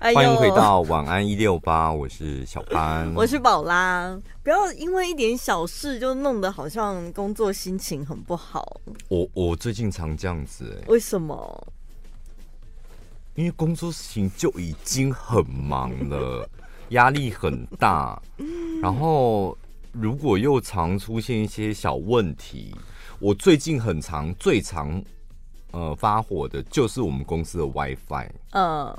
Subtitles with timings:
[0.00, 4.14] 哎、欢迎回到晚安一六八，我是小潘，我是宝拉。
[4.42, 8.78] 不要因为一点小事就弄得好像工作心情很不好。
[9.08, 11.66] 我我最近常这样子、欸，为什么？
[13.36, 16.46] 因为工作事情就已经很忙了，
[16.90, 18.20] 压力很大，
[18.82, 19.56] 然后
[19.92, 22.76] 如果又常出现一些小问题，
[23.18, 25.02] 我最近很常最常
[25.70, 28.94] 呃发火的就是我们公司的 WiFi，嗯。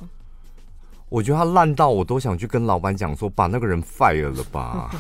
[1.10, 4.92] 我觉得他烂到我都想去跟老板讲说，把那个人 fire 了吧，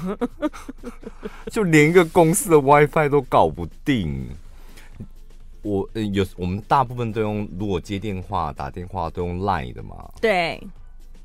[1.52, 4.28] 就连一个公司的 WiFi 都搞不定。
[5.64, 10.10] 我有我们大部分都用，如果接电话、打电话都用 Line 的嘛。
[10.22, 10.62] 对。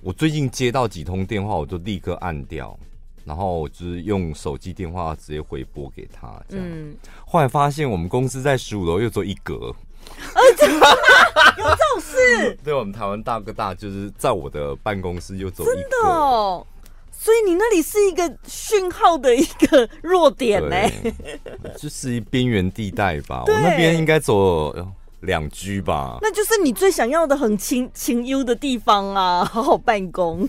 [0.00, 2.76] 我最近接到几通电话，我就立刻按掉，
[3.24, 6.42] 然后就是用手机电话直接回拨给他。
[6.48, 6.66] 这样。
[6.68, 6.96] 嗯。
[7.24, 9.72] 后来发现我们公司在十五楼又做一格。
[10.34, 12.58] 有这种事？
[12.64, 16.66] 对，我们台湾大哥大就是在我的办公室又走一，真的哦。
[17.10, 20.76] 所以你那里是一个讯号的一个弱点呢，
[21.78, 23.44] 就是一边缘地带吧。
[23.46, 24.74] 我那边应该走
[25.20, 26.18] 两居吧。
[26.20, 30.48] 那就是你最想要的很清清幽的地方啊，好好办公。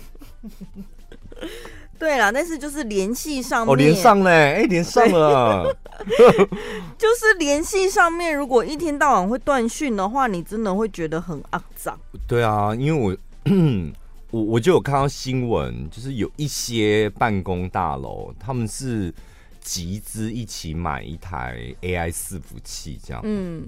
[2.04, 5.74] 对啦，但是就是联系上面哦，连上嘞，哎、欸，连上了，
[7.00, 11.98] 就是联系上面，如果一天到晚会断讯的话，你真的会觉得很肮脏。
[12.28, 13.18] 对啊，因为我
[14.32, 19.14] 我我就有看到新闻，就是有一些办公大楼，他们是
[19.62, 23.22] 集资一起买一台 AI 伺服器，这样。
[23.24, 23.66] 嗯，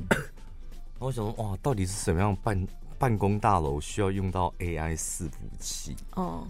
[1.00, 5.96] 我想说，哇，到底是什么样办办公大楼需要用到 AI 伺服器？
[6.16, 6.46] 哦。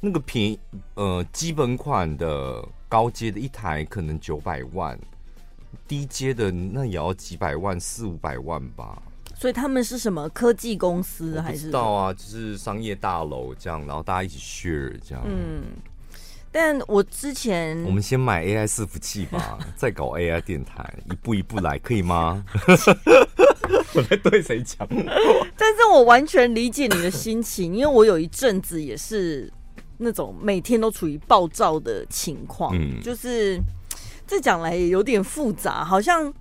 [0.00, 0.58] 那个便宜，
[0.94, 4.98] 呃，基本款的高阶的一台可能九百万，
[5.86, 9.02] 低阶的那也要几百万，四五百万吧。
[9.34, 11.58] 所以他们是什么科技公司还是？
[11.58, 15.24] 不知道啊，就是商业大楼这样，然后大家一起 share 这样。
[15.26, 15.62] 嗯，
[16.52, 22.44] 但我之前我们先买 AI 伺服器吧， 再搞 AI 电台，一步一步来，可以吗？
[23.94, 24.86] 我在对谁讲？
[25.56, 29.52] 但是我完全理解你的心情，因为我有一阵子也是。
[29.98, 33.60] 那种每天都处于暴躁的情况，嗯，就是
[34.26, 36.32] 这讲来也有点复杂，好像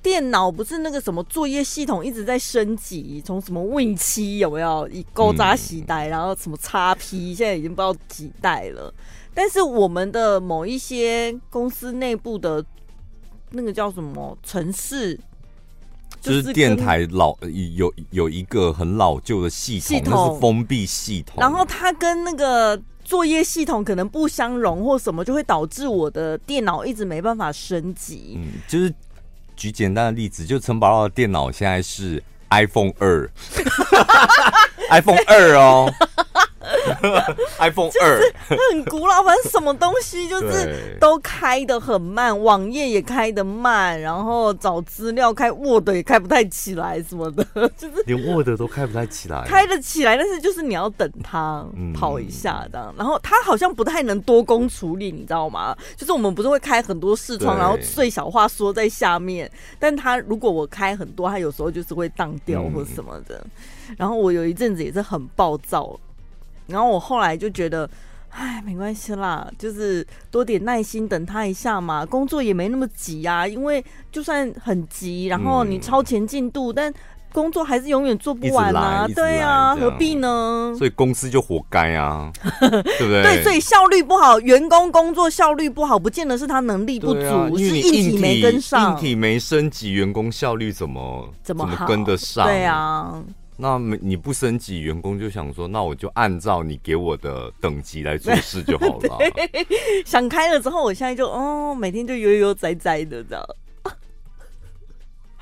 [0.00, 8.94] 电脑不是那个什么作业系统一直在升级，从什么 Win 七有没有以勾扎洗代，然后什么 XP，现在已经不知道几代了。
[9.34, 12.64] 但是我们的某一些公司内部的
[13.50, 15.18] 那个叫什么程式。
[16.24, 17.36] 就是电台老
[17.74, 21.36] 有有一个很老旧的系统，系统，那是封闭系统。
[21.38, 28.38] 然后它跟那个作业系统可能不相容或什么，就会导致我的电脑一直没办法升级。
[28.38, 28.92] 嗯，就是
[29.54, 33.30] 举简单的例子，就陈宝宝的电脑现在是 iPhone 二，
[34.90, 35.92] iPhone 二哦。
[37.58, 47.44] iPhone 二很古老，反正什么东西 就是都开的很慢，网页也开的慢，然后找资料开 Word 也开不太起来什么的，
[47.76, 55.76] 就是连 Word 都开不太起来，开得起来，但是就是你要等它跑一下这样，然后它好像不太能多工处理，你知道吗？
[55.96, 63.44] 就是我们不是会开很多视窗，然后最小化缩在下面，但它如果我开很多，它有时候就是会荡掉或什么的。
[63.96, 65.98] 然后我有一阵子也是很暴躁。
[66.66, 67.88] 然后我后来就觉得，
[68.30, 72.04] 哎，没关系啦，就是多点耐心等他一下嘛。
[72.04, 76.94] 工作也没那么急啊，因为就算很急，然后你超前进度，嗯、但
[77.32, 79.06] 工作还是永远做不完啊。
[79.14, 80.72] 对啊，何必呢？
[80.78, 83.22] 所以公司就活该啊，对不对？
[83.22, 92.46] 对，所以效率不好，员工工作效率不好，不见得是他能力不足，啊、是硬体没跟上，硬体没升级，员工效率怎么，怎么跟得上？
[92.46, 93.22] 对啊。
[93.56, 99.18] 那你不升级，员工就想说，那我就按照你给我的等级来做事就好了。
[100.04, 103.44] 想开了之后，我现在就哦，每天就悠悠哉哉的这样。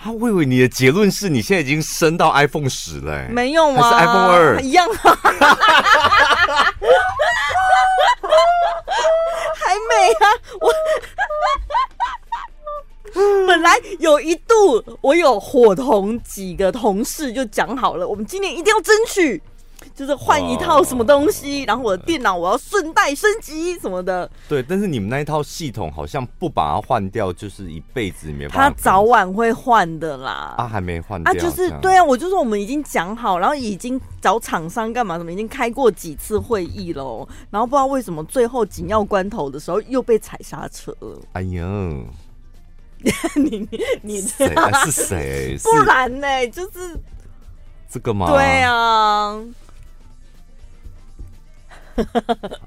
[0.02, 3.12] 啊，我以为你的结论是你现在已经升到 iPhone 十了。
[3.14, 4.86] 欸，没有吗？iPhone 二一样？
[9.54, 10.26] 还没啊，
[10.60, 10.70] 我。
[13.46, 19.40] 本来有一度，我有伙同几个同事就讲好了，我们今年一定要争取，
[19.94, 24.30] 就是换一套什么东西，然后我的电脑我要顺带升级什么的。
[24.48, 28.70] 对，但是你们那一套系统好像不把它换掉，就是一辈子没办法。
[28.70, 30.54] 他早晚会换的啦。
[30.56, 31.32] 啊，还没换掉。
[31.32, 40.96] 啊，就是对啊，我就说我们已经讲好，然后已经找厂商干嘛什么，已经开过几次会议喽，然后不知道为什么最后紧要关头的时候又被踩刹车。
[41.32, 41.62] 哎呀！
[43.34, 43.68] 你
[44.02, 44.54] 你谁
[44.84, 45.58] 是谁？
[45.64, 46.48] 不然呢？
[46.48, 46.98] 就是
[47.90, 48.30] 这个吗？
[48.30, 49.38] 对啊，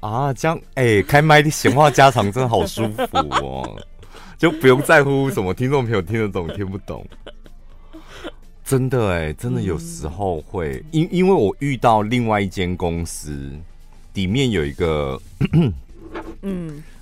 [0.00, 3.76] 啊，这样哎、欸，开麦的闲话家常真的好舒服哦，
[4.38, 7.04] 就不用在乎什么听众朋友听得懂听不懂。
[8.64, 13.50] 真的哎、欸，真的有时候会，因、嗯、因为我遇到另外一间公司，
[14.14, 15.20] 里面有一个，
[16.42, 16.82] 嗯，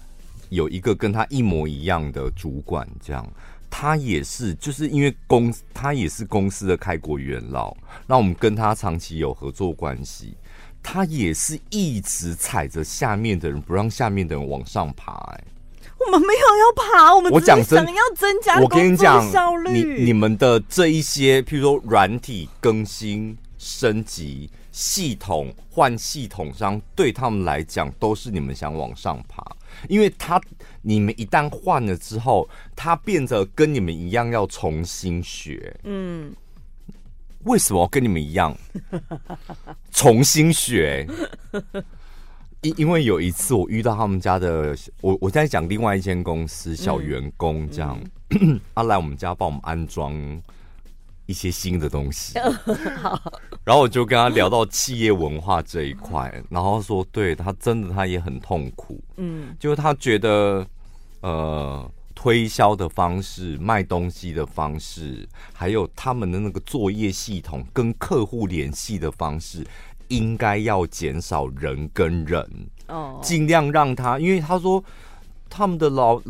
[0.55, 3.27] 有一个跟他一模一样的主管，这样，
[3.69, 10.37] 他也是，就是因为公，他也是公司的开国元老，那我们跟他长期有合作关系，
[10.83, 15.45] 他也是一直踩着下面的人，不让下面的人往上爬、欸，哎。
[16.07, 19.65] 我们没有要爬，我们只是想要增加工作效率。
[19.65, 29.43] 我跟你讲，你你们的这一些，譬如说软体更新、升级、系统换系统商，对他们来讲都是你们想往上爬。
[29.89, 30.41] 因为他
[30.83, 35.75] 你们一旦换了之后，他变得跟你们一样要重新学。
[35.85, 36.35] 嗯，
[37.45, 38.57] 为什么要跟你们一样
[39.91, 41.07] 重新学？
[42.63, 47.99] 因因为有一次我遇到他们家的，我我在讲另外一间公司小员工这样，
[48.31, 50.15] 他、嗯啊、 来我们家帮我们安装
[51.27, 52.39] 一些新的东西，
[53.65, 60.67] 然后我就跟他聊到企业文化这一块，然后说对他真的他也很痛苦，嗯，就是他觉得
[61.21, 69.67] 呃推销的方式、卖东西的方式，还有他们的那个作业系统跟客户联系的方式。
[70.09, 72.47] 应该要减少人跟人，
[72.89, 74.85] 哦，尽量让他，因为他说
[75.49, 76.21] 他们的老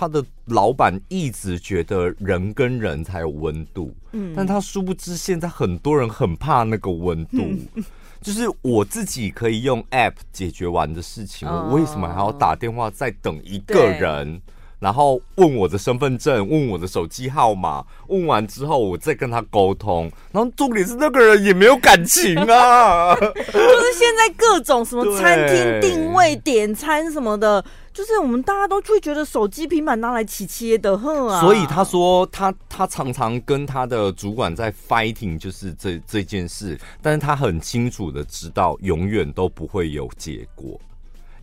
[0.00, 7.42] 他的老板一直觉得人跟人才有温度，嗯，但他殊不知现在很多人很怕那个温度，
[7.74, 7.84] 嗯，
[8.22, 14.40] 就是我自己可以用 App 解决完的事情，哦，我为什么还要打电话再等一个人？
[14.78, 20.10] 然后问我的身份证，问我的手机号码，问完之后我再跟他沟通。
[20.32, 27.62] 然后重点是那个人也没有感情啊， 就是现在各种什么餐厅定位、点餐什么的，
[28.00, 31.38] 就是我们大家都会觉得手机、平板拿来起切的很啊。
[31.38, 40.80] 所以他说他他常常跟他的主管在 fighting，就是这这件事，但是他很清楚的知道，永远都不会有结果。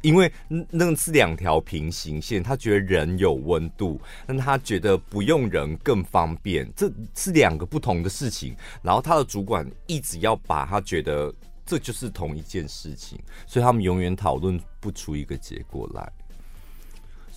[0.02, 0.32] 因为
[0.72, 8.56] 那是两条平行线，他觉得人有温度，但他觉得不用人更方便，这是两个不同的事情。
[8.82, 11.32] 然后他的主管一直要把他觉得
[11.64, 16.12] 这就是同一件事情，所以他们永远讨论不出一个结果来。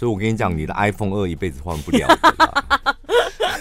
[0.00, 2.16] 所以我跟你讲，你的 iPhone 二一辈子换不了的。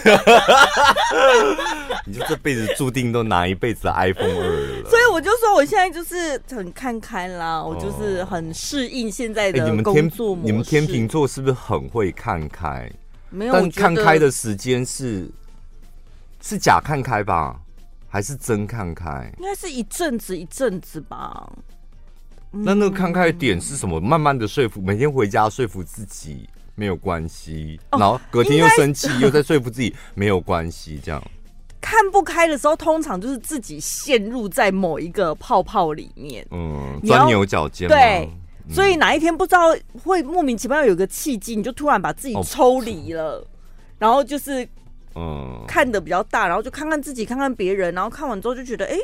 [2.06, 10.50] 你就这辈子注定都拿一辈子的 iPhone 二了，所以我就说我现在就是很看开啦，我就是很适应现在的工作模式。
[10.50, 12.90] 你们天秤座是不是很会看开？
[13.28, 15.30] 没有，但看开的时间是
[16.40, 17.60] 是假看开吧，
[18.08, 19.30] 还是真看开？
[19.38, 21.52] 应该是一阵子一阵子吧。
[22.50, 24.00] 那那个看开的点是什么？
[24.00, 26.48] 慢慢的说服，每天回家说服自己。
[26.76, 31.22] 没有关系，然后隔天又生气，又在说服自己没有关系，这样
[31.78, 37.86] 看不开的时候，通常就是自己陷入在某一个泡泡里面，嗯，钻牛角尖。
[37.86, 38.26] 对，
[38.70, 43.46] 所以哪一天不知道会莫名其妙有个契机，你就突然把自己抽离了，
[43.98, 44.66] 然后就是
[45.16, 48.96] 嗯，看的比较大，然后就看看自己，看看别人，然后看完之后就觉得，哎，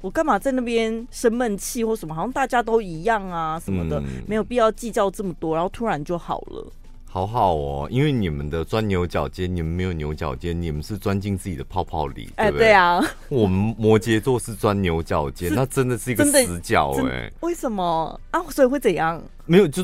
[0.00, 2.14] 我干嘛在那边生闷气或什么？
[2.14, 6.66] 好像大家都一样啊，什么的，没有必要计较这么多，然后突然就好了。
[7.08, 12.66] 好好哦，因为你们的钻牛角尖，你们没有牛角尖，你们是钻进自己的泡泡里，对不对？
[12.66, 17.32] 欸、对啊，我们摩羯座是钻牛角尖， 那真的是一个死角哎。
[17.40, 18.42] 为什么啊？
[18.50, 19.22] 所以会怎样？
[19.46, 19.82] 没有，就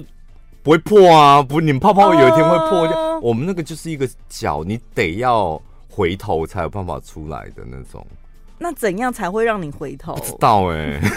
[0.62, 1.42] 不会破啊！
[1.42, 2.98] 不，你们泡泡有一天会破掉。
[2.98, 8.06] 哦、我们那个就是一个角，你得要回头才有办法出来的那种。
[8.62, 10.14] 那怎样才会让你回头？
[10.14, 11.00] 不知道哎、欸。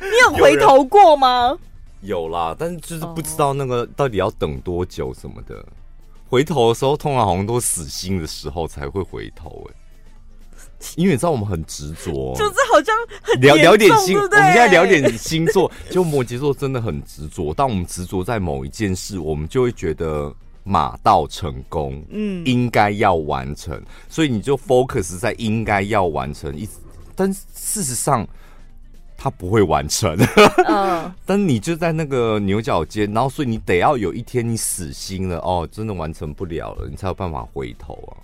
[0.00, 1.56] 你有回头过吗？
[2.00, 5.54] 有啦，但是就是不知道那个到底要等多久什么的。
[5.54, 5.64] Oh.
[6.28, 9.74] 回头的时候，通常好像都死心的时候才会回头哎。
[10.94, 17.52] 因为你知道我们很执着，就是好像很聊聊点星，我们现在聊点星座，就摩羯座真的很执着。
[17.52, 20.32] 当我们执着在某一件事，我们就会觉得
[20.68, 26.68] 马到成功，嗯，应该要完成，所以你就 focus 在应该要完成一，
[27.16, 28.28] 但事实上。
[29.20, 30.16] 他不会完成，
[30.68, 38.14] 嗯， 但你就在那个牛角尖，然后所以你得要有一天你死心了，哦，真的完成不了了，你才有办法回头啊。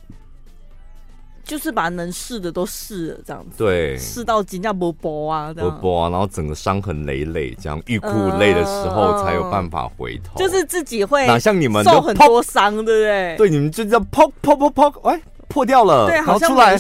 [1.45, 10.39] 就是把能试的都试了，这样子，对，试到金价波波啊，波波啊，然后整个伤痕累累，这样欲哭无泪的时候才有办法回头。
[10.39, 13.37] 就是自己会哪像你们受很多伤，对不对？
[13.37, 16.75] 对，你们就这样砰砰砰砰，哎，破掉了，对，然后出来，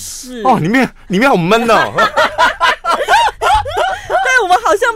[0.45, 1.93] 哦，里面里面好闷哦。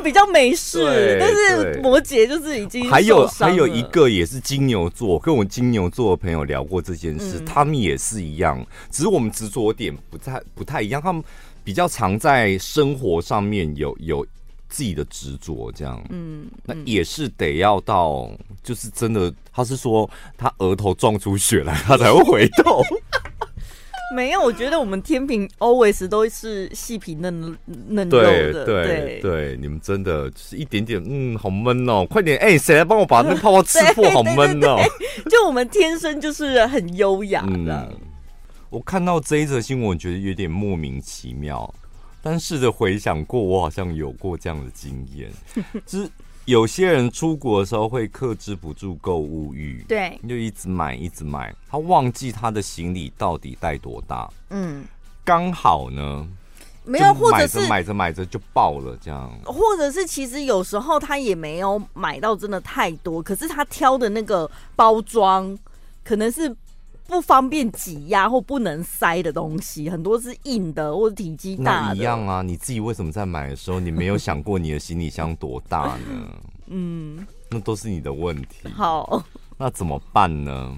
[0.03, 11.23] 比较没事，但是摩羯就是已经还有还有一个也是金牛座，跟我金牛座的朋友聊过这件事，嗯、他们也是一样，只是我们执着点不太不太一样，他们
[11.63, 14.27] 比较常在生活上面有有
[14.69, 18.31] 自己的执着，这样，嗯，那也是得要到，
[18.63, 20.09] 就是真的，他是说
[20.39, 22.81] 他额头撞出血来，他才会回头。
[24.15, 34.09] 没有，我觉得我们天平 always 都是细皮嫩嫩肉的，对对对，你们真的就是一点点，嗯，好闷哦，快点，哎、欸，谁来帮我把那泡泡吃破？
[34.11, 34.79] 好闷哦，
[35.31, 38.01] 就我们天生就是很优雅的、嗯。
[38.71, 41.73] 我看到这一则新闻，我觉得有点莫名其妙，
[42.23, 45.31] 但试着回想过，我好像有过这样的经验，
[45.87, 46.11] 就是。
[46.49, 54.27] 有些人出国的时候会克制不住购物欲，对，就一直买一直买，他忘记他的行李到底带多大。
[54.49, 54.83] 嗯，
[55.23, 56.27] 刚好呢，
[56.85, 65.57] 没有，或者是买着买着就爆了这样，或者是其实有时候他也没有买到真的太多，可是他挑的那个包装
[66.03, 66.57] 可能是。
[67.09, 71.89] 不方便挤压或不能塞的东西，很多是硬的或者体积大的。
[71.89, 76.37] 那一样啊，你自己为什么在买的时候，你没有想过你的行李箱多大呢？
[76.69, 78.69] 嗯，那都是你的问题。
[78.75, 79.25] 好，
[79.57, 80.77] 那怎么办呢？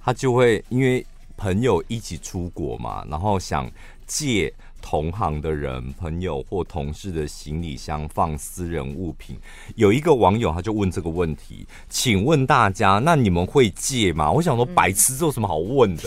[0.00, 1.06] 他就会因为
[1.38, 3.70] 朋友一起出国嘛，然后想
[4.06, 4.52] 借。
[4.80, 9.36] 同行的人、朋友或同事的行李箱放私人物品，
[9.74, 14.30] 有一个网友他就问这个问题，请问大家，那你们会借吗？
[14.30, 16.04] 我想说，白痴，这有什么好问的？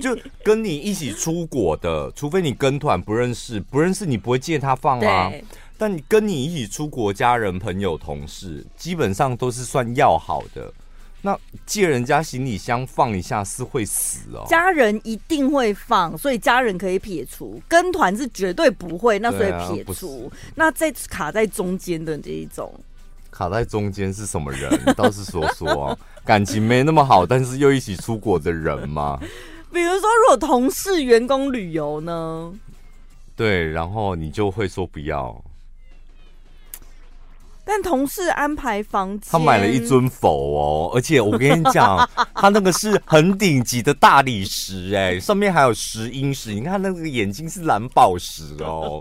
[0.00, 5.32] 就跟你一起出国的，除非你跟团不认识，不认识你不会借他放啊。
[5.78, 10.70] 但你跟你一起出国，家人、朋友、同事，基本上都是算要好的。
[11.22, 14.46] 那借人家行李箱放一下是会死哦？
[14.48, 20.30] 家人一定会放，所以家人可以撇除，跟团是绝对不会，那所以撇除。
[20.32, 22.72] 啊、那在卡在中间的这一种，
[23.30, 24.70] 卡在中间是什么人？
[24.96, 29.20] 倒是说说啊，感情没那么好，但是又一起出国的人吗？
[29.72, 32.52] 比如说，如果同事、员工旅游呢？
[33.36, 35.44] 对，然后你就会说不要。
[37.64, 49.00] 但同事安排房间，他买了一尊佛哦，而且我跟你讲， 他那个是很顶级的大理石，哎，上面还有石英石，你看那个眼睛是蓝宝石哦，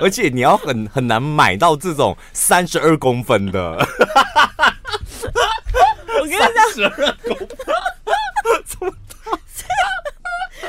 [0.00, 3.76] 而且你要很很难买到这种三十二公分的，
[6.20, 7.46] 我跟你讲，十二公分，
[8.66, 9.38] 这么大。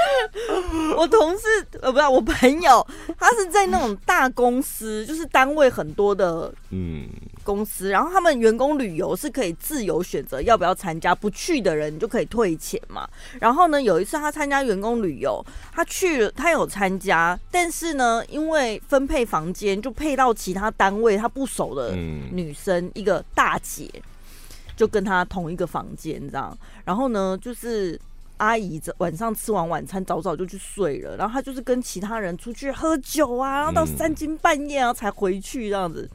[0.98, 1.48] 我同事
[1.82, 2.86] 呃，不是我朋友，
[3.18, 7.08] 他是在那种大公司，就是单位很多的嗯
[7.44, 13.08] 公司，然后他们员工旅游是可以自由选择要不要参加，不去的人你就可以退钱嘛。
[13.40, 15.44] 然后呢，有一次他参加员工旅游，
[15.74, 23.90] 他去了，他有参加，但是呢，因为分配房间就配到其他单位他不熟的女生，一个大姐
[24.76, 28.00] 就跟他同一个房间这样，然后呢，就是。
[28.42, 31.16] 阿姨这晚上吃完晚餐，早早就去睡了。
[31.16, 36.10] 然后她就是跟其他人出去喝酒啊，然后到三更半夜啊才回去这样子。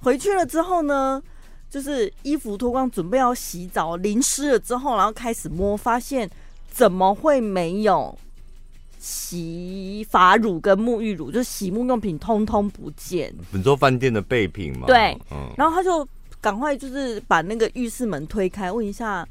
[0.00, 1.22] 回去了之后呢，
[1.70, 6.28] 就是衣服脱光，准备要洗澡，淋湿了之后，然后开始摸，发现
[6.68, 8.18] 怎么会没有
[8.98, 13.32] 洗发乳跟沐浴乳，就是洗沐用品通通不见。
[13.52, 14.88] 本座饭店的备品嘛。
[14.88, 15.48] 对，嗯。
[15.56, 16.04] 然后他就
[16.40, 19.24] 赶快就是把那个浴室门推开，问一下。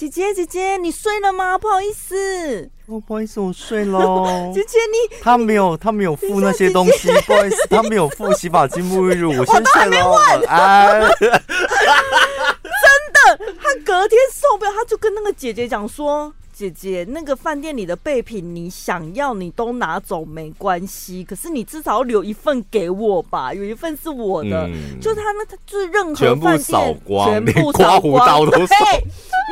[0.00, 1.58] 姐姐，姐姐，你睡了吗？
[1.58, 4.00] 不好意思，哦，不好意思，我睡了。
[4.50, 10.10] 姐姐，你他没有，他没有付那些东西，姐姐不好意思，他没有付洗发精、沐浴乳，我先睡了。
[10.10, 11.00] 晚安。
[11.20, 11.28] 真
[13.12, 16.32] 的，他隔天受不了，他就跟那个姐姐讲说。
[16.60, 24.66] 姐姐，那个饭店里的备品，你想要你都拿走没关系，可是你至少要留一份给我吧，有一份是我的。
[24.66, 28.76] 嗯、就他那，他就是任何饭店扫光，全部刮胡刀都扫。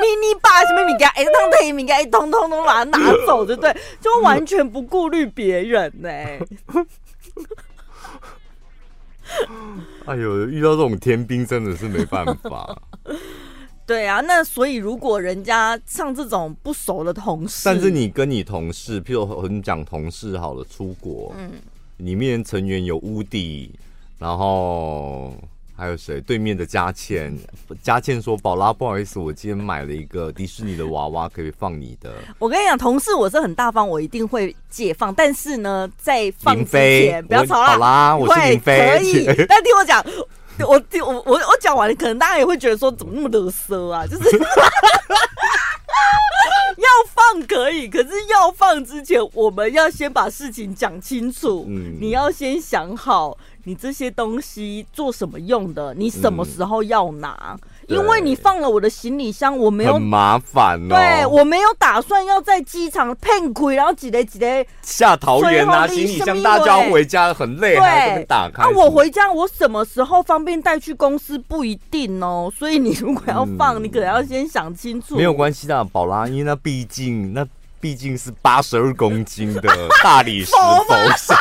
[0.01, 3.75] 迷你把什么米给哎，当地米给哎，通通都把它拿走，对不对？
[4.03, 6.39] 就完全不顾虑别人呢、欸。
[10.05, 12.77] 哎呦，遇到这种天兵真的是没办法。
[13.89, 21.53] 对啊，那所以如果人家像这种不熟的同事，但是你跟你同事，譬如我们讲同事好了，出国，嗯，
[21.97, 23.73] 里面成员有乌迪，
[24.19, 25.33] 然后
[25.75, 26.21] 还有谁？
[26.21, 27.35] 对面的佳倩，
[27.83, 37.69] 佳倩说：“宝拉，不好意思，我今天买了一个迪士尼的娃娃，可以放你的。”我跟你讲，同事我是很大方，我一定会解放，但是呢，在放之前不要吵啦。
[37.69, 40.05] 好啦，我是林飞，可以，但听我讲。
[40.67, 44.07] 我我我我讲完了，可能大家也会觉得说，怎么那么勒色啊？
[44.07, 44.25] 就是
[46.79, 51.65] 要放可以，可是要放之前，我们要先把事情讲清楚。
[51.69, 55.95] 嗯，你要先想好，你这些东西做什么用的？
[55.95, 57.59] 你什么时候要拿？
[57.63, 60.95] 嗯因为你放了我的行李箱，我没有很麻烦哦。
[60.95, 68.63] 对，我没有打算要在机场骗亏，然后挤来挤来下桃园拿行李箱，大家回家很累，对还要打开。
[68.63, 75.17] 啊，我回家我什么时候方便带去公司不一定哦，所以你如果要放，嗯、你可能要先想清楚。
[75.17, 77.47] 没有关系的，宝拉，因为那毕竟那
[77.81, 79.63] 毕竟是八十二公斤的
[80.03, 81.37] 大理石佛像。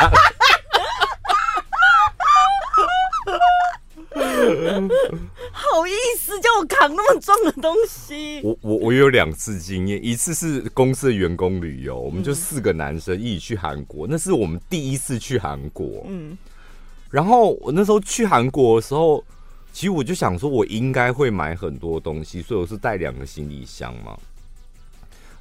[5.52, 8.42] 好意思叫我扛那么重的东西？
[8.44, 16.06] 我我我有两次经验，一次是公司的员工旅游，我们就四个男生一起去韩国，那是我们第一次去韩国。
[16.08, 16.38] 嗯，
[17.10, 19.24] 然后我那时候去韩国的时候，
[19.74, 24.18] 其实我就想说，我应该会买很多东西，所以我是带两个行李箱嘛。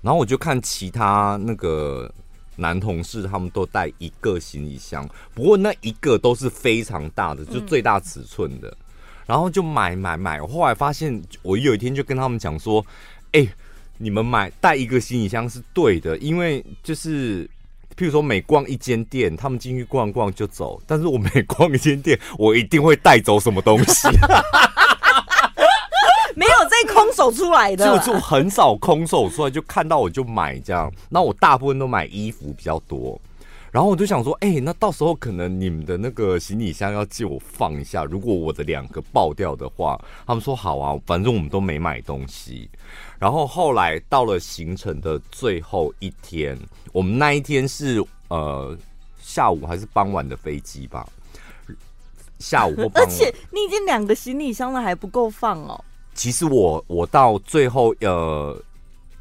[0.02, 2.10] 然后我就看其他那个
[2.56, 8.76] 男同事，他们都带一个行李箱，不过那一个都是非常大的，就最大尺寸的。
[9.26, 12.84] 然后就买买买，我后来发现，我有一天就跟他们讲说
[13.32, 13.48] ：“哎、欸，
[13.98, 17.44] 你们买带一个行李箱是对的，因为就是，
[17.96, 24.08] 譬如说每逛一间店，他们进去逛逛就走，但是我每逛一间店，我一定会带走什么东西，
[26.36, 30.92] 没有再空手出来的，就 就很少空手出来，就看到我就买这样。
[31.08, 33.20] 那我大部分都买衣服比较多。”
[33.76, 38.06] 然后我就想说，哎、欸，那到时候可能你们的那个行李箱要借我放一下。
[38.06, 42.70] 如果我的两个爆掉的话，他们说好啊，反正我们都没买东西。
[43.18, 46.58] 然后后来到了行程的最后一天，
[46.90, 48.74] 我们那一天是呃
[49.20, 51.06] 下午还是傍晚的飞机吧？
[52.38, 53.04] 下午或傍晚。
[53.04, 55.78] 而且你已经两个行李箱了，还不够放哦。
[56.14, 58.58] 其实我我到最后呃。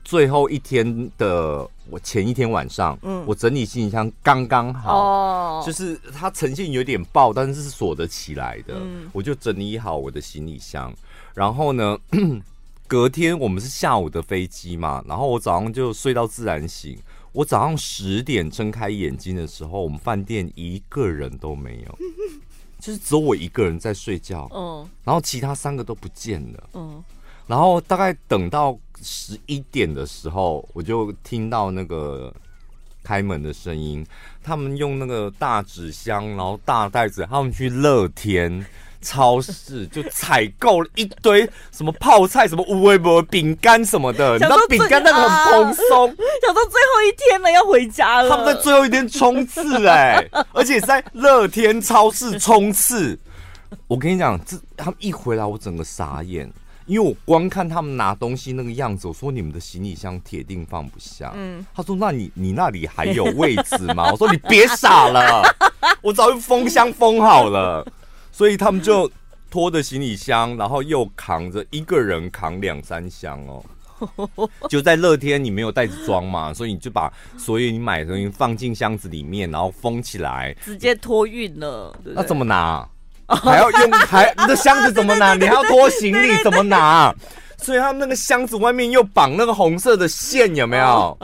[0.07, 10.93] 最后一天的我前一天晚上，嗯，我整理行李箱刚刚好，哦，就是它呈现有点爆，但是是锁得起来的，嗯，我就整理好我的行李箱。
[11.33, 11.97] 然后呢，
[12.87, 16.97] 隔天我们是下午的飞机嘛，然后我早上就睡到自然醒。
[17.33, 21.99] 我早上十点睁开眼睛的时候，我们饭店一个人都没有，
[22.79, 27.03] 就是只有我一个人在睡觉，嗯，然后其他三个都不见了，嗯，
[27.45, 28.75] 然后大概等到。
[29.01, 32.33] 十一点的时候，我就听到那个
[33.03, 34.05] 开门的声音。
[34.43, 38.65] 他们用那个大纸箱，然后大袋子，他们去乐天
[39.01, 44.33] 超市就采购了一堆什么泡菜、什么乌龟博饼干什么的。
[44.33, 46.07] 你知道饼干那个很蓬松，
[46.45, 48.29] 想到最后一天了，要回家了。
[48.29, 53.19] 他们在最后一天冲刺哎，而且在乐天超市冲刺。
[53.87, 56.51] 我跟你讲，这他们一回来，我整个傻眼。
[56.85, 61.31] 因为我光看他们拿东西那个样子，我说你们的行李箱铁定放不下。
[61.35, 64.09] 嗯，他说那你你那里还有位置吗？
[64.13, 65.43] 我说你别傻了，
[66.01, 67.85] 我早就封箱封好了。
[68.31, 69.09] 所以他们就
[69.49, 73.63] 拖着行李箱，然后又扛着一个人扛两三箱哦。
[74.69, 81.97] 就在乐天，你没有袋子装嘛，所以你就把所有你买的东西放进箱子里面，然后封起来，直接托运了。
[82.03, 82.85] 那怎么拿？
[83.43, 85.33] 还要用还你的箱子怎么拿？
[85.33, 87.13] 你还要拖行李怎么拿？
[87.57, 91.17] 所以他们那个箱子外面又绑那个红色的线，有没有？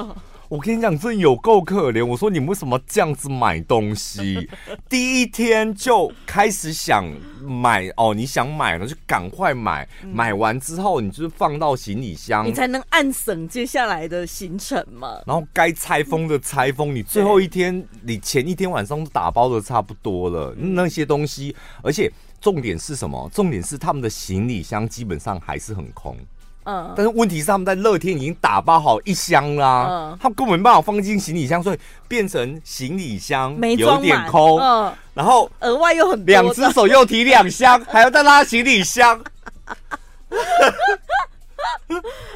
[0.52, 2.06] 我跟你讲，这有够可怜。
[2.06, 4.50] 我说你们为什么这样子买东西？
[4.90, 7.10] 第一天就开始想
[7.42, 15.22] 买哦，你想买了就赶快买，买完之后你就是放到行李箱，你才能按省接下来的行程嘛。
[15.26, 22.12] 然后该拆封的拆封，你最后一天，你前一天晚上都打包的差不多了，那些东西，而且
[22.42, 23.30] 重点是什么？
[23.34, 26.18] 重点是他们的行李箱基本上还是很空。
[26.64, 39.20] 嗯，但是问题是他们在乐天已经打包好一箱啦，嗯，他们根本没办法放进行李箱，所以变成行李箱有点空，嗯，然后额外又很两只手又提两箱，还要再拉行李箱，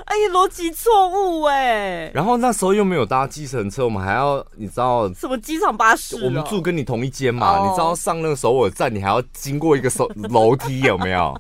[0.05, 2.11] 哎呀，逻辑错误哎！
[2.13, 6.23] 然后那时候又没有搭计程车，我们还要你知道什么机场巴士？
[6.23, 11.35] 我们住跟你同一间嘛，哦，你知道上那个首尔站，你还要经过一个手楼梯，有没有？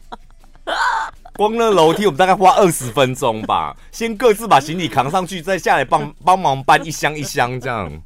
[1.35, 3.75] 光那楼梯，我们大概花二十分钟吧。
[3.91, 7.91] 先各自把行李扛上去，再下来帮 帮忙搬一箱一箱这样。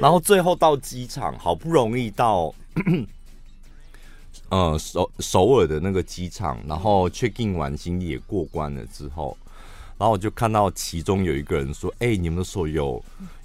[0.00, 2.52] 然后最后到机场，好不容易到，
[4.50, 9.36] 呃首首尔的那个机场，然后 check in 完行李也过关了之后，
[9.98, 13.00] 然后我就看到其中有一个人说：“哎、欸，你们的手有。”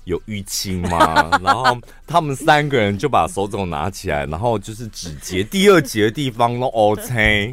[0.08, 1.30] 有淤青吗？
[1.44, 7.52] 然后他们三个人就把手肘拿起来，然后就是指节第二节的地方都 OK，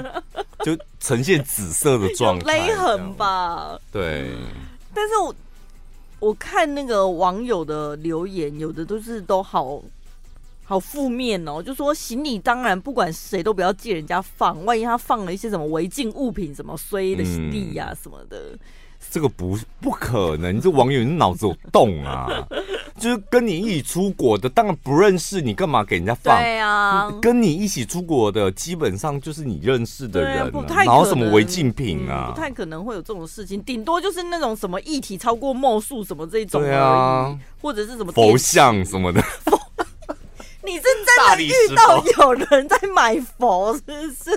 [0.64, 3.76] 就呈现紫色的状态，勒痕吧？
[3.90, 4.30] 对。
[4.94, 5.34] 但是我
[6.20, 9.82] 我看那个网友的留言，有的都是都好
[10.62, 18.38] 好负面哦，就说行李当然不管谁都不要借人家放，万一他放了一些什么违禁物品，什么衰的地呀、啊、什么的。
[18.52, 18.58] 嗯
[19.14, 22.26] 这个不不可能，你这网友你脑子有洞啊！
[22.98, 26.36] 就是跟你一起出国的，当然不认识你，干嘛给人家放？
[26.36, 39.22] 对啊，跟你一起出国的，基本上就是你认识的人、啊，不太然后什么违禁品啊、嗯，不太可能会有这种事情，顶多就是那种什么液体超过墨数什么这种而已，对啊，或者是什么佛像什么的。
[41.40, 44.30] 遇到有人在买佛，是不是？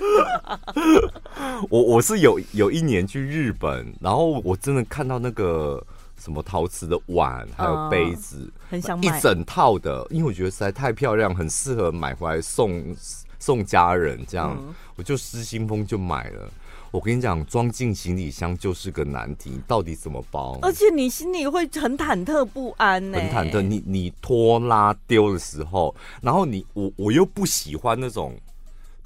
[1.70, 5.84] 我我是有有一年去日本，然后我真的看到那个
[6.18, 12.96] 什么陶瓷的碗，还有杯子，嗯、很想买一整套的，因为我觉得实在太漂亮，很适合买回来送
[13.40, 16.50] 送家人，这样、嗯、我就失心疯就买了。
[16.98, 20.58] 我跟你讲，装进行李箱就是个难题，到底怎么包？
[20.64, 23.30] 而且你心里会很忐忑不安呢、欸。
[23.30, 28.36] 很忐忑，你你拖拉丢的时候，然后你我我又不喜欢那种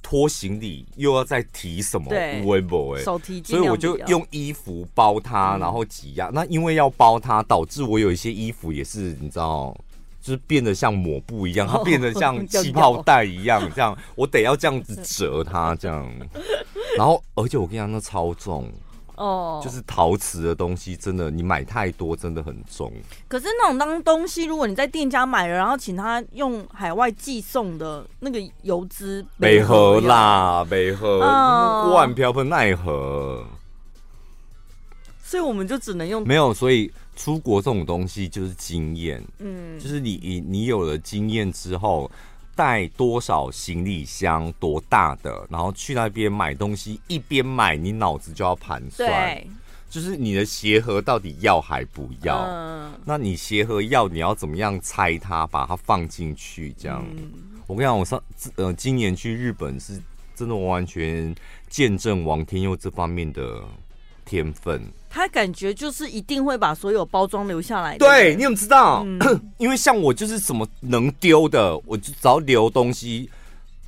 [0.02, 2.10] 拖行李又要再提什么，
[2.46, 6.30] 微博哎，手提，所以我就用衣服包它，然后挤压。
[6.30, 9.76] 嗯、那因为要包它，导致我有一些衣服也是你知道。
[10.22, 16.10] 就是变得像抹布一样，它变得像 气泡袋一样，这样我得要这样子折它，这样。
[16.98, 18.70] 然后，而且我跟你讲，那超重
[19.16, 22.92] 哦，就是陶瓷的东西，真的你买太多，真的很重。
[23.28, 31.20] 可是那种当东西，如果你在店家买了，然后请他用海外寄送的那个油脂，北河啦，没合，
[31.94, 33.46] 万瓢盆奈何。
[35.24, 36.92] 所以我们就只能用没有，所以。
[37.14, 42.10] 出国这种东西就是经验，嗯，就是你你你有了经验之后，
[42.56, 49.48] 带多少行李箱多大的，然后去那边买东西，一边买你脑子就要盘算，对，
[49.90, 52.38] 就是你的鞋盒到底要还不要？
[52.48, 56.74] 嗯，那你鞋盒要，你要怎么样拆它，把它放进去？
[56.80, 57.30] 这样，嗯，
[57.68, 58.24] 我跟你讲，我上
[58.56, 60.02] 呃今年去日本是
[60.34, 61.36] 真的完完全
[61.70, 63.62] 见证王天佑这方面的
[64.26, 64.82] 天分。
[65.10, 68.00] 他感觉就是一定会把所有包装留下来的。
[68.00, 69.04] 对，你怎么知道？
[69.06, 69.20] 嗯、
[69.60, 73.30] 因为像我就是什么能丢的，我就只要留东西，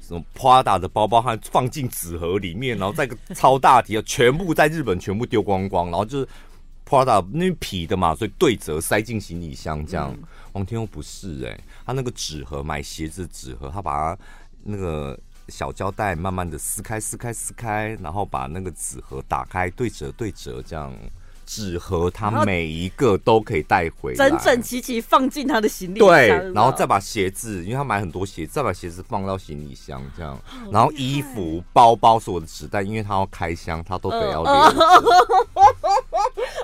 [0.05, 6.27] 什么 Prada 的包包，还放进纸盒里面，然后再个超大题，全部在日本全部丢光光，然后就是
[6.85, 10.13] Prada 那皮的嘛，所以对折塞进行李箱这样。
[10.13, 14.21] 嗯、王天佑不是哎、欸，他那个纸盒买鞋子纸盒，他把它
[14.61, 20.93] 那个小胶带慢慢的撕开撕开撕开，然后把那个纸盒打开对折对折这样。
[21.45, 26.07] 纸盒，它每一个都可以带回来，整整齐齐放进他的行李箱。
[26.07, 30.39] 对，然后再把鞋子，因为他买很多鞋子，再把鞋子放到行李箱这样。
[30.71, 34.53] 然后衣服、包包所有的纸袋，因为他要开箱，他都得要留。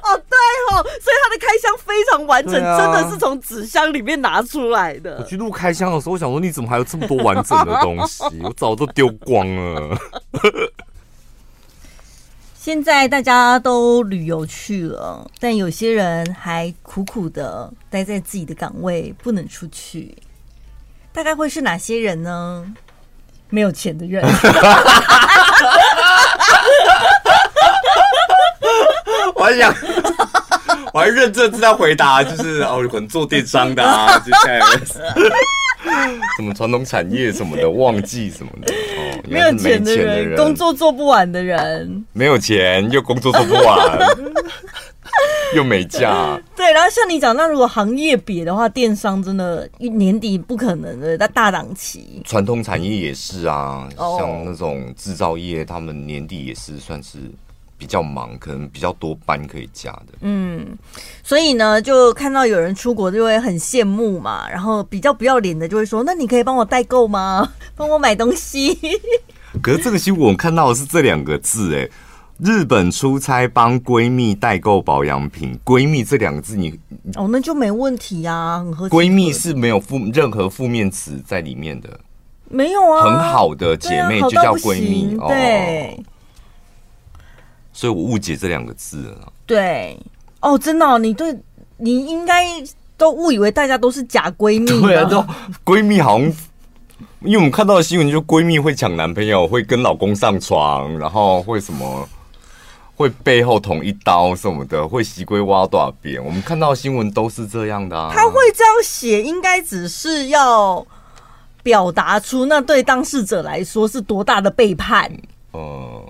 [0.09, 0.37] 哦，对
[0.71, 5.17] 哦，所以他的开箱非常完整，啊、真的是从纸箱里面拿出来的。
[5.19, 8.23] 我去录开箱的时候，我想说，你怎么还有这么多完整的东西？
[8.43, 9.97] 我早都丢光了。
[12.59, 20.17] 现在大家都旅游去了，但有些人还苦苦的待在自己的岗位，不能出去。
[21.13, 22.65] 大概会是哪些人呢？
[23.49, 24.23] 没有钱的人。
[29.35, 29.73] 我还想，
[30.99, 34.21] 我还认真在回答， 就是哦，可能做电商的啊，
[36.35, 38.73] 什么传统产业什么的，旺季什么的。
[38.73, 38.75] 哦
[39.29, 43.97] 没有钱的人，工作做不完的人，没有钱又工作做不完，
[45.55, 46.37] 又没假。
[46.53, 52.21] 对，然后像你讲，那如果行业别的话，电商真的年底不可能的，那大档期。
[52.25, 57.19] 传统产业也是啊，像那种制造业，他们年底也是算是。
[57.79, 60.13] 比较忙，可能比较多班可以加的。
[60.19, 60.77] 嗯，
[61.23, 67.53] 所以呢，就看到有人出国就会很羡慕嘛，然后比较不要脸的就会说：“那你可以帮我代购吗？
[67.77, 68.77] 帮我买东西。
[69.63, 71.89] ”可是这个新闻我看到的是这两个字，哎，
[72.37, 76.77] 日本出差帮闺蜜代购保养品，闺蜜这两个字你
[77.15, 78.89] 哦，那就没问题啊，很合。
[78.89, 81.99] 闺蜜是没有负任何负面词在里面的，
[82.49, 85.97] 没有啊，很好的姐妹就叫闺蜜，对。
[87.79, 89.31] 哦所以我误解这两个字了。
[89.45, 89.97] 对，
[90.41, 91.33] 哦，真的、哦，你对，
[91.77, 92.45] 你应该
[92.97, 94.81] 都误以为大家都是假闺蜜。
[94.81, 95.25] 对啊，都
[95.63, 96.27] 闺蜜好像，
[97.21, 102.09] 因为我们看到的新闻，就闺蜜会抢男朋友，会跟老公上床，然后会什么，
[102.97, 106.21] 会背后捅一刀什么的，会西龟挖多少遍。
[106.21, 108.11] 我们看到的新闻都是这样的啊。
[108.13, 110.85] 他会这样写，应该只是要
[111.63, 115.09] 表达出那对当事者来说是多大的背叛。
[115.53, 116.03] 嗯。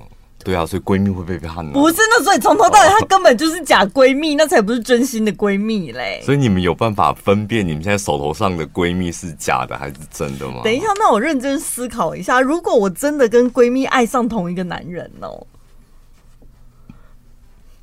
[0.49, 1.73] 对啊，所以闺蜜会背叛呢？
[1.73, 6.19] 不是，那所以从头到尾她根本就是假闺蜜，那才不是真心的闺蜜嘞。
[6.25, 10.61] 所以你们有办法分辨你们现在手头上的闺蜜是假的还是真的吗？
[10.63, 15.45] 等一下，那我认真思考一下，如果我真的跟闺蜜爱上同一个男人哦，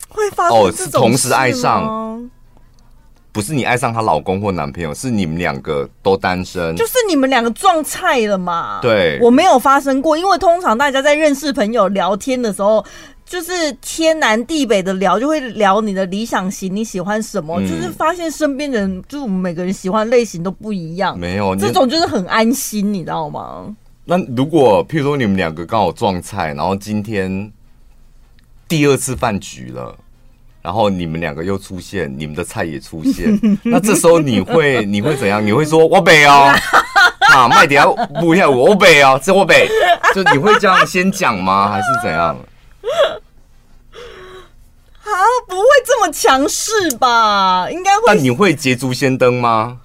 [0.09, 0.89] 会发生这种事吗？
[0.89, 2.31] 哦，是同时爱上。
[3.37, 8.79] 不是你爱上她老公或男朋友，是你们两个都单身，就是你们两个撞菜了嘛？
[8.81, 12.83] 对，我没有发生过，因为通常大家在认识朋友聊天的时候，
[13.27, 23.77] 就是天南地北的聊，就会聊你的理想型，你喜欢什么，嗯、就是发现身边人，就是我们每个人喜欢类型都不一样，没有这种就是很安心，你知道吗？
[24.07, 27.53] 那如果譬如说你们两个刚好撞菜，然后今天
[28.67, 29.95] 第二次饭局了。
[30.67, 35.39] 然后你们两个又出现，你们的菜也出现， 那这时候你会你会怎样？
[35.47, 36.53] 你会说我北哦，
[37.33, 37.87] 啊麦迪亚
[38.21, 39.69] 不一下，我北哦，这我北，
[40.13, 41.71] 就你会这样先讲吗？
[41.71, 42.37] 还是怎样？
[45.05, 45.13] 啊，
[45.47, 47.69] 不会这么强势吧？
[47.71, 48.03] 应该会。
[48.09, 49.79] 但你会捷足先登吗？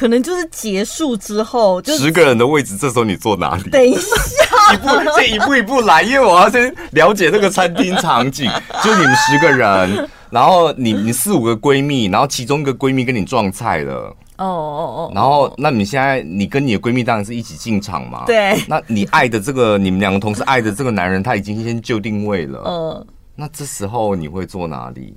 [0.00, 3.68] 可能就是结束之后，就十个人的位置，这时候你坐哪里？
[3.68, 4.88] 等一下， 一步
[5.20, 8.50] 先一步一步来，因为我要先了解那个餐厅场景。
[8.82, 14.16] 就你们十个人，然后你你四五个闺蜜，然后其中一个闺蜜跟你撞菜了。
[14.38, 15.12] 哦哦哦。
[15.14, 18.24] 然后，那你现在你跟你的闺蜜当然是一起进场嘛？
[18.24, 18.58] 对。
[18.66, 22.62] 那你爱的这个，你们两个同时爱的这个男人，他已经先就定位了。
[22.64, 23.06] 嗯。
[23.36, 25.12] 那这时候你会坐哪里？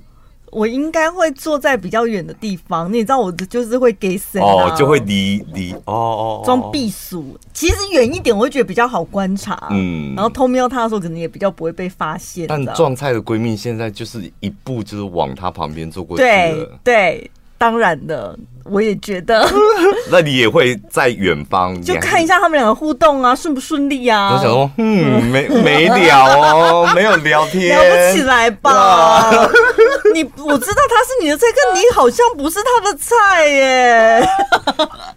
[0.54, 7.36] 我应该会坐在比较远的地方，你知道，我就是会给谁哦，就会离离哦哦，装避暑。
[7.52, 9.68] 其实远一点，我会觉得比较好观察。
[9.70, 12.46] 嗯，然后偷瞄他的时候，可能也比较不会被发现。
[12.46, 16.28] 但撞菜的闺蜜现在就是一步就是往他旁边坐过去了。
[16.28, 17.30] 对对。
[17.56, 19.48] 当然的，我也觉得。
[20.10, 24.32] 那你也会在远方，就看一下他们两个互动啊，顺不顺利啊？
[24.34, 29.30] 我想说，嗯，没没聊哦，没有聊天，聊不起来吧？
[30.14, 34.28] 你我知道他是你的菜，可你好像不是他的菜耶。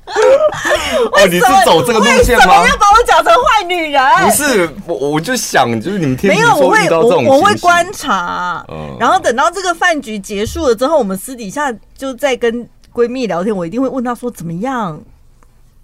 [0.08, 2.66] 哦，你是走这个路线吗？
[2.68, 4.04] 要把我讲成坏女人？
[4.24, 8.66] 不是，我我就想，就是你们天没有，我会我我会观察，
[9.00, 11.74] 然后等到这个饭局结束了之后，我们私底下。
[11.98, 12.64] 就再跟
[12.98, 15.00] 闺蜜聊天，我一定会问她说怎么样，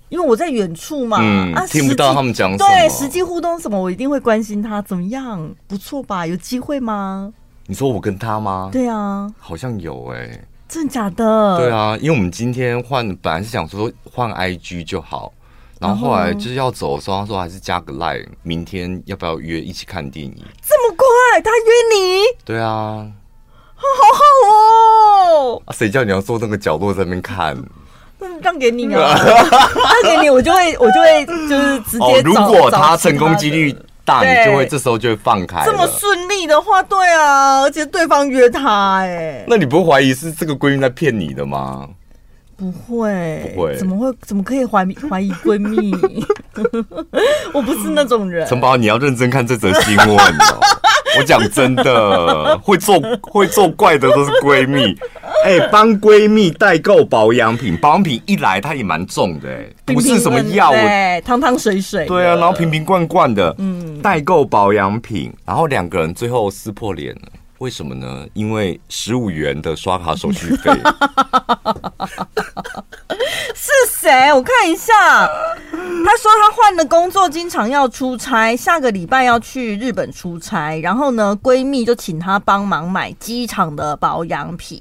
[0.10, 2.67] 因为我在远处嘛，嗯、啊，听不到他们讲什么。
[2.67, 6.26] 对，实际互动什么，我一定会关心她怎么样，不错吧？
[6.26, 7.32] 有机会吗？
[7.67, 8.69] 你说我跟她吗？
[8.71, 11.58] 对啊，好像有哎、欸，真的假的？
[11.60, 15.32] 对啊，因为我们今天换，本来是想说换 IG 就好，
[15.80, 20.36] 然后后来就是要走的时候，他说还是加个 Line，明天要不要约一起看电影？
[20.63, 22.23] 这么快，他约你？
[22.43, 23.06] 对啊。
[23.97, 25.63] 好好哦！
[25.71, 27.57] 谁叫你要坐那个角落在那边看？
[28.41, 29.15] 让给你啊！
[29.19, 32.21] 让给你，我就会，我就会，就是直接。
[32.21, 35.65] 如果他成功几率大，你就会这时候就会放开。
[35.65, 41.87] 这么顺利的话，对啊，而且对方约他，哎，那你不会怀疑是这个闺蜜在骗你的吗？
[42.55, 44.17] 不会，不会，怎么会？
[44.21, 45.93] 怎么可以怀怀疑闺蜜？
[47.51, 48.47] 我不是那种人。
[48.47, 50.59] 陈宝，你要认真看这则新闻哦。
[51.17, 54.95] 我讲真的， 会做会做怪的都是闺蜜。
[55.43, 62.06] 哎、欸，帮闺蜜代购保养品，保养品一来它也蛮重的、欸，不是什么药，对，汤汤水水。
[62.06, 67.21] 对啊，然后瓶瓶罐罐的，嗯，代购保养品，然后两个人最后撕破脸了。
[67.58, 68.26] 为什么呢？
[68.34, 70.71] 因为十五元的刷卡手续费。
[73.56, 74.34] 是谁？
[74.34, 74.93] 我看一下。
[76.05, 80.79] 他说他换了工作，经常要出差，下个礼拜要去日本出差。
[80.79, 84.79] 然后呢，闺蜜就请他帮忙买机场的保养品。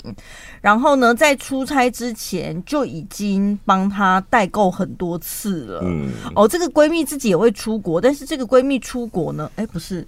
[0.61, 5.81] 然后呢，在出差之前就已经帮他代购很多次了。
[5.85, 6.11] 嗯。
[6.35, 9.51] 哦，这个闺蜜自己也会出国，但是这个闺蜜出国呢？
[9.57, 10.07] 哎，不是。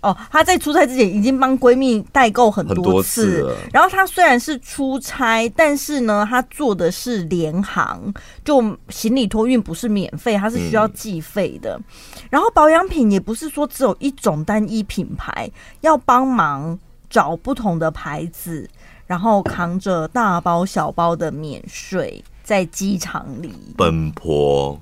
[0.00, 8.12] 哦，她在出差之前已经帮闺蜜代购很多次，多次然后她虽然是出差，但是呢，她坐的是联航，
[8.44, 11.76] 就行李托运不是免费，她是需要计费的。
[11.78, 11.84] 嗯、
[12.30, 15.50] 然后保养品也不是说只有一种单一品牌，
[15.82, 18.68] 要帮忙找不同的牌子，
[19.06, 24.80] 然后扛着大包小包的免税在机场里奔波。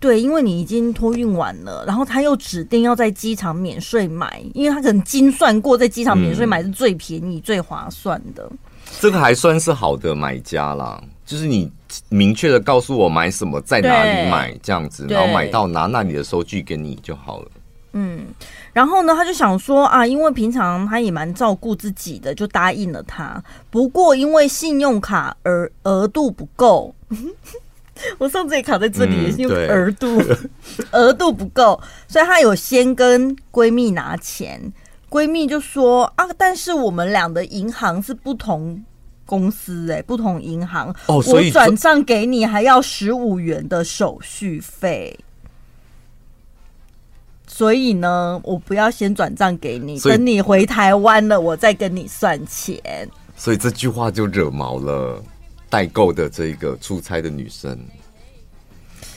[0.00, 8.48] 对，因为你已经托运完了，然后他又指定要在机场免税买，因为他可能精算过，在机场免税买是最便宜、嗯、最划算的。
[9.00, 11.70] 这个还算是好的买家啦，就是你
[12.08, 17.50] 明确的告诉我买什么，在哪里买这样子，然后买到拿那里的收据给你就好了。
[17.92, 18.26] 嗯，
[18.72, 23.42] 然后呢，他就想说啊，因为平常他也蛮照顾自己的，就答应了他。
[23.68, 26.94] 不过因为信用卡额额度不够。
[28.18, 30.22] 我上次也卡在这里，嗯、因为额度
[30.92, 34.72] 额度不够，所以她有先跟闺蜜拿钱，
[35.10, 38.84] 闺蜜就说啊，但是我们俩的银行是不同
[39.26, 45.18] 公司哎、欸，不同银行哦，所以我转账给你还要十五元的手续费，
[47.46, 52.80] 所以呢，我不要先转账给你，等你回台湾了，我再跟你算钱。
[53.36, 55.22] 所以这句话就惹毛了。
[55.70, 57.78] 代购的这个出差的女生，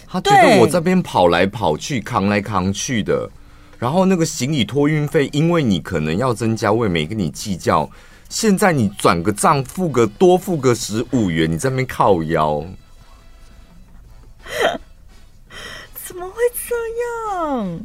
[0.08, 3.30] 她觉得我这边跑来跑去，扛来扛去的，
[3.80, 7.90] 然后那个行李托运费，因为你可能要增加，我也没跟你计较。
[8.28, 12.66] 现在你转个账，付个多付个十五元，你在那边靠腰，
[15.96, 16.36] 怎么会
[16.68, 16.76] 这
[17.40, 17.82] 样？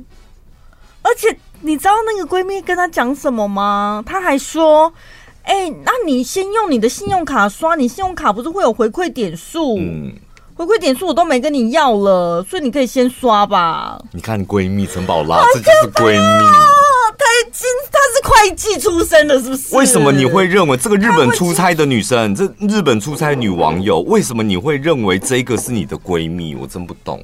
[1.03, 4.03] 而且你知道那个闺蜜跟她讲什么吗？
[4.05, 4.93] 她还说。
[5.47, 9.79] 哎、欸，那你先用你的信用卡刷，你信用卡不是会有回馈点数？
[9.79, 10.13] 嗯，
[10.55, 13.97] 回馈点数我都没跟你要了，所以你可以先刷吧。
[14.13, 16.47] 你看闺蜜陈宝拉，这就是闺蜜。
[17.19, 19.75] 她今她是会计出身的，是不是？
[19.77, 26.55] 为什么你会认为这个日本出差的女生，这日本出差的女网友，为什么你会认为这个是你的闺蜜？
[26.55, 27.23] 我真不懂。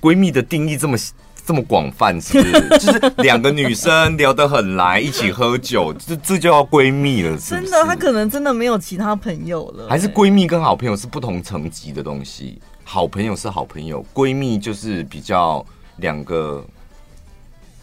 [0.00, 0.96] 闺蜜的定义这么
[1.44, 2.68] 这么广泛是不是？
[2.78, 7.70] 就是两个女生聊得很来，一起喝酒，这这就要闺蜜了是不是？
[7.70, 9.88] 真的，她可能真的没有其他朋友了。
[9.88, 12.60] 还是闺蜜跟好朋友是不同层级的东西？
[12.84, 15.64] 好朋友是好朋友，闺蜜就是比较
[15.96, 16.64] 两个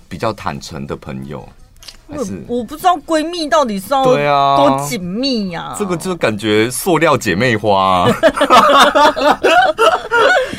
[0.08, 1.48] 比较坦诚的朋友。
[2.10, 5.76] 还是我不知道闺蜜到底是要对啊多紧密呀？
[5.78, 8.08] 这个就感觉塑料姐妹花。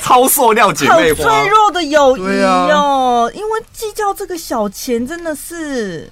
[0.03, 2.23] 超塑料姐妹花，好脆弱的友谊
[2.73, 3.31] 哦！
[3.35, 6.11] 因为计较这个小钱真的是，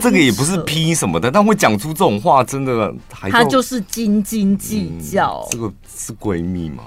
[0.00, 5.44] 这个也不是批什么的，但会讲出这种话，真的还她就是斤斤计较。
[5.50, 6.84] 这个是闺蜜吗？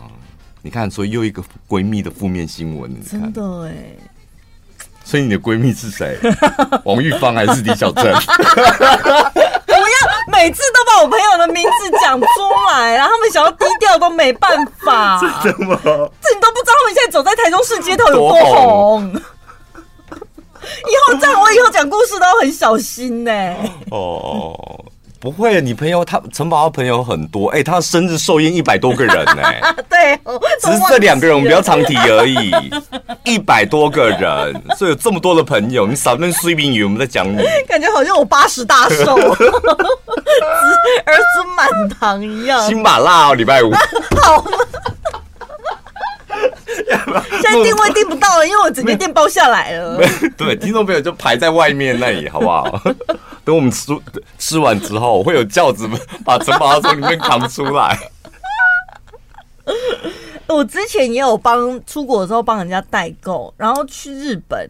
[0.62, 3.97] 你看，所以又一个闺蜜的负面新闻，真的哎。
[5.10, 6.19] 所以你的闺蜜是谁？
[6.86, 8.06] 王玉芳还是李小正？
[10.32, 12.28] 每次都把我朋友的名字讲出
[12.72, 15.19] 来，然后他们想要低调都没办法。
[15.43, 15.80] 真的吗？
[15.84, 18.43] 这你都不知道他们现在走在台中市街头有多红。
[18.43, 19.13] 多红
[20.62, 23.72] 以后这样，我以后讲故事都要很小心呢、欸。
[23.89, 24.86] 哦。
[25.21, 29.62] 不会，你朋友他陈宝他朋友很多，哎、欸，他生日寿宴一百多个人 呢、欸。
[29.89, 30.17] 对，
[30.62, 32.53] 只是这两个人我们比较常提而已，
[33.25, 39.36] 一百多个人，所以有这么多的朋友，你少那水平语，我们在讲你，感觉好像我八十大寿，儿
[41.17, 42.65] 子满堂一样。
[42.65, 43.73] 新马辣哦，礼拜五。
[44.23, 44.51] 好吗？
[47.41, 49.99] 现在定位定不到了，因为我整间店包下来了。
[50.38, 52.82] 对，听众朋友就排在外面那里，好不好？
[53.49, 53.91] 等我们吃
[54.38, 55.89] 吃完之后，会有轿子
[56.23, 57.97] 把城堡从里面扛出来。
[60.45, 64.69] 我之前也有帮出国的时候帮人家代购，然后去日本，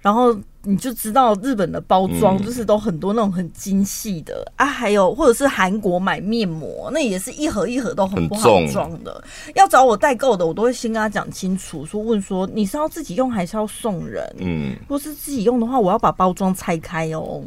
[0.00, 0.36] 然后。
[0.66, 9.22] 你就知道日本的包装就是都很多那种很精细的、嗯、啊，还有或者是韩国买面膜，那也是一盒一盒都很不好装的。
[9.54, 14.28] 要找我代购的，我都会先跟他讲清楚，说问说你是要自己用还是要送人？
[14.38, 17.44] 嗯，如果是自己用的话，我要把包装拆开哦，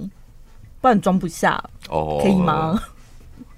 [0.79, 2.81] 不然装不下哦，可以吗？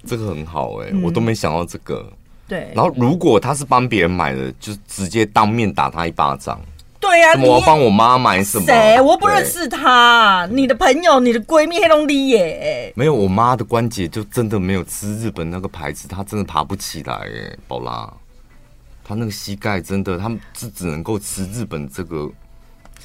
[0.04, 2.04] 这个很好哎、欸，我都没想到这个。
[2.10, 2.16] 嗯、
[2.48, 6.60] 对，然后如果他是帮别人买的，就直接当面打他一巴掌。
[7.02, 8.64] 对呀、啊，我要帮我妈买什么？
[8.64, 9.00] 谁？
[9.00, 10.48] 我不认识她。
[10.52, 12.92] 你的朋友，你的闺蜜黑龙丽耶？
[12.94, 17.58] 没有，我妈的关节就真的没有吃日本那个牌子，她真的爬不起来耶。
[17.66, 18.08] 宝拉，
[19.04, 22.30] 她那个膝盖真的，她是只能够吃日本这个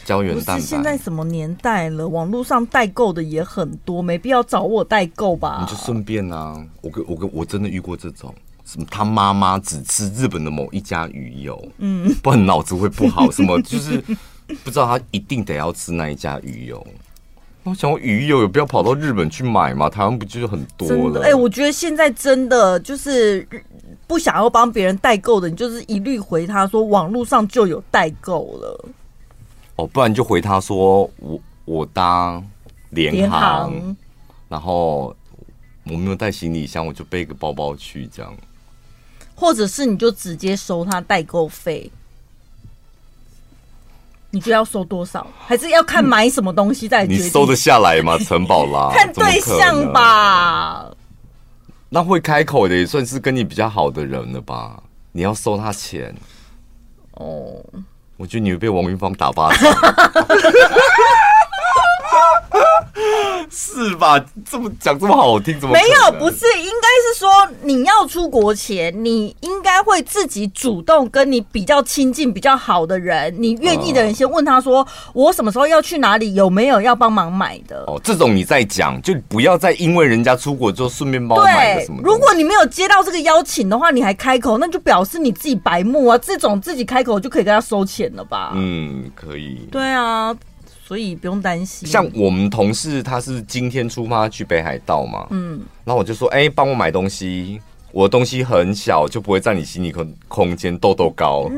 [0.06, 0.62] 胶原蛋白。
[0.62, 2.08] 现在什么年代了？
[2.08, 5.58] 网络上代购的也很多，没必要找我代购吧？
[5.62, 8.32] 你就顺便啊，我跟我跟我真的遇过这种。
[8.68, 8.86] 什么？
[8.92, 13.32] 他妈妈只吃日本的某一家鱼油，嗯，不然脑子会不好。
[13.32, 13.60] 什么？
[13.62, 14.04] 就是
[14.64, 16.86] 不知道他一定得要吃那一家鱼油。
[17.64, 19.90] 我想，我鱼油有必要跑到日本去买吗？
[19.90, 21.22] 台湾不就是很多了？
[21.22, 23.48] 哎、欸，我觉得现在真的就是
[24.06, 28.90] 不想要帮别人代购的，你就是一律回他说网络上就有代购了。
[29.78, 32.42] 哦，不然就回他说我我搭
[32.90, 33.96] 联航，航
[34.50, 35.16] 然后
[35.86, 38.34] 我没有带行李箱，我就背个包包去这样。
[39.40, 41.92] 或者是你就直接收他代购费，
[44.32, 45.28] 你觉得要收多少？
[45.46, 47.24] 还是要看买什么东西再决定？
[47.24, 48.18] 你收得下来吗？
[48.18, 50.92] 陈宝拉，看对象吧。
[51.90, 54.82] 那会开口的也算是跟你比较好的人了吧？
[55.12, 56.16] 你要收他钱
[57.12, 57.64] 哦。
[58.18, 59.72] 我觉得你会被王云芳打巴掌。
[63.52, 64.24] 是吧？
[64.50, 66.12] 这么讲这么好听，怎么没有？
[66.20, 67.30] 不是，应该是说
[67.64, 76.34] 你要出国前，你应该会自己主动跟你比较亲近、比较好的人，你愿意的人，先问他说：“我什么时候要去哪里？
[76.34, 82.00] 有没有要帮忙买的？”哦，这种你再讲，就不要再因为人家出国就顺便帮我买个什么。
[82.04, 86.18] 如果你没有接到这个邀请的话，你还开口，那就表示你自己白目啊！
[86.18, 88.52] 这种自己开口就可以跟他收钱了吧？
[88.56, 89.68] 嗯，可以。
[89.72, 90.36] 对啊。
[90.88, 91.86] 所以不用担心。
[91.86, 97.60] 像我们同事，他是今天出发去北海道嘛，嗯，然后我就说，哎、欸，帮我买东西，
[97.92, 101.52] 我的东西很小，就不会占你行李空空间，豆豆高。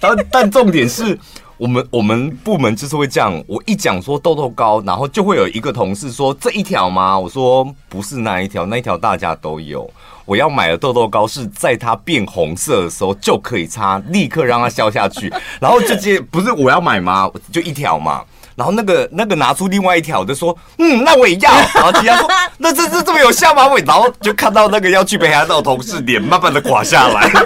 [0.00, 1.16] 但但重点是
[1.56, 7.18] 我们我们部门就是会这样，我一讲说痘痘膏，然后就会有一个同事说这一条吗？
[7.18, 9.88] 我说不是那一条，那一条大家都有。
[10.24, 15.32] 我要买的痘痘膏是在它变红色的时候就可以擦，立刻让它消下去。
[15.60, 17.30] 然后这些不是我要买吗？
[17.52, 18.22] 就一条嘛。
[18.56, 21.50] 然后那个那个拿出另外一条，就说嗯，那我也要。
[21.52, 22.28] 然后其他说
[22.58, 23.66] 那这这这么有效吗？
[23.66, 27.30] 我然后就看到那个要去北海道的同事脸慢慢的垮下来。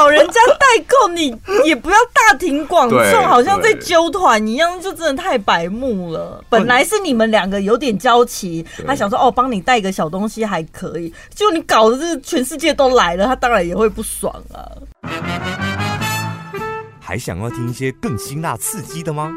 [0.00, 2.98] 找人家代购，你也不要大庭广众，
[3.28, 6.42] 好像在揪团一样，就真的太白目了。
[6.48, 14.64] 本来是你们两个有点交情，他想说哦，帮你带个小东西还可以，就你搞的是全世界都来了，他当然也会不爽啊。
[16.98, 19.30] 还想要听一些更辛辣刺激的吗？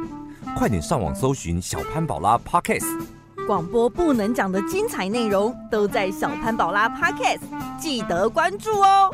[0.55, 2.87] 快点上网搜寻小潘宝拉 Podcast，
[3.45, 7.41] 广播不能讲的精彩内容都在小潘宝拉 Podcast，
[7.77, 9.13] 记得关注哦。